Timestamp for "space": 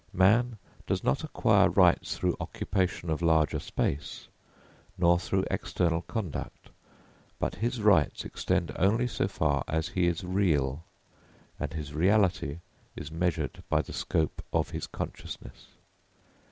3.59-4.29